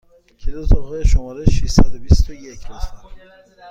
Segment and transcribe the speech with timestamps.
[0.39, 2.79] کلید اتاق شماره ششصد و بیست و یک، لطفا!